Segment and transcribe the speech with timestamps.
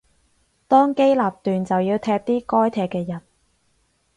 [0.67, 3.21] 當機立斷就要踢啲該踢嘅人